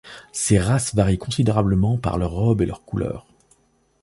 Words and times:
Ces 0.31 0.57
races 0.57 0.95
varient 0.95 1.19
considérablement 1.19 1.95
par 1.95 2.17
leurs 2.17 2.31
robes 2.31 2.63
et 2.63 2.65
leurs 2.65 2.81
couleurs. 2.83 3.27